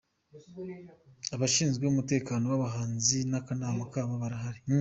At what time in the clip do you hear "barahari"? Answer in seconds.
4.21-4.61